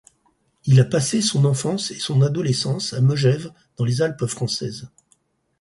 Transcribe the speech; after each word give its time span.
Il 0.65 0.79
a 0.79 0.83
passé 0.85 1.21
son 1.21 1.45
enfance 1.45 1.91
et 1.91 1.99
son 1.99 2.23
adolescence 2.23 2.93
à 2.93 3.01
Megève 3.01 3.53
dans 3.77 3.85
les 3.85 4.01
Alpes 4.01 4.25
françaises. 4.25 4.89